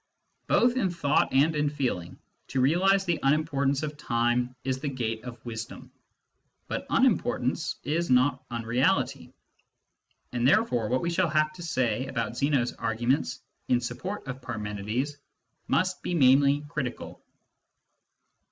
Both 0.47 0.77
in 0.77 0.89
thought 0.89 1.31
and 1.31 1.55
in 1.55 1.69
feeling, 1.69 2.17
to 2.47 2.59
realise 2.59 3.03
the 3.03 3.19
unimportance 3.21 3.83
of 3.83 3.97
time 3.97 4.55
is 4.63 4.79
the 4.79 4.89
gate 4.89 5.23
of 5.23 5.37
wisdom. 5.45 5.91
But 6.67 6.87
unimportance 6.89 7.75
is 7.83 8.09
not 8.09 8.43
unreality; 8.49 9.31
and 10.31 10.47
therefore 10.47 10.89
what 10.89 11.01
we 11.01 11.11
shall 11.11 11.29
have 11.29 11.53
to 11.53 11.61
say 11.61 12.07
about 12.07 12.35
Zeno's 12.35 12.73
arguments 12.73 13.43
in 13.67 13.79
support 13.79 14.25
of 14.27 14.41
Parmenides 14.41 15.17
must 15.67 16.01
be 16.01 16.15
mainly 16.15 16.61
critical. 16.67 17.21